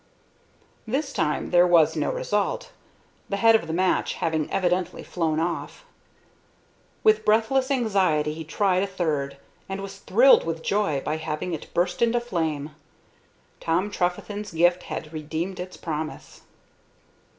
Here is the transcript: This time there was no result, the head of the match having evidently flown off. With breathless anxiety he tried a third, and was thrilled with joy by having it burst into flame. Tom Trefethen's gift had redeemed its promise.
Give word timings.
This 0.87 1.13
time 1.13 1.51
there 1.51 1.67
was 1.67 1.95
no 1.95 2.11
result, 2.11 2.71
the 3.29 3.37
head 3.37 3.53
of 3.53 3.67
the 3.67 3.71
match 3.71 4.15
having 4.15 4.49
evidently 4.51 5.03
flown 5.03 5.39
off. 5.39 5.85
With 7.03 7.23
breathless 7.23 7.69
anxiety 7.69 8.33
he 8.33 8.43
tried 8.43 8.81
a 8.81 8.87
third, 8.87 9.37
and 9.69 9.79
was 9.79 9.99
thrilled 9.99 10.43
with 10.43 10.63
joy 10.63 11.01
by 11.05 11.17
having 11.17 11.53
it 11.53 11.71
burst 11.75 12.01
into 12.01 12.19
flame. 12.19 12.71
Tom 13.59 13.91
Trefethen's 13.91 14.53
gift 14.53 14.81
had 14.89 15.13
redeemed 15.13 15.59
its 15.59 15.77
promise. 15.77 16.41